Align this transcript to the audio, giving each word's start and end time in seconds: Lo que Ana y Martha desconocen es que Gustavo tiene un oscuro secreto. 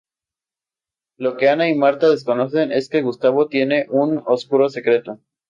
Lo 1.17 1.37
que 1.37 1.47
Ana 1.47 1.69
y 1.69 1.75
Martha 1.77 2.09
desconocen 2.09 2.71
es 2.71 2.89
que 2.89 3.03
Gustavo 3.03 3.49
tiene 3.49 3.85
un 3.91 4.23
oscuro 4.25 4.67
secreto. 4.67 5.19